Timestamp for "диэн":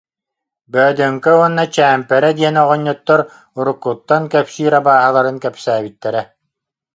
2.37-2.55